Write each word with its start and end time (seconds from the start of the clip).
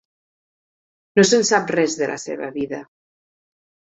No 1.19 1.25
se'n 1.31 1.43
sap 1.49 1.69
res 1.75 1.97
de 2.01 2.09
la 2.11 2.17
seva 2.23 2.49
vida. 2.55 2.83